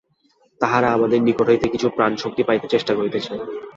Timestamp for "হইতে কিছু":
1.49-1.87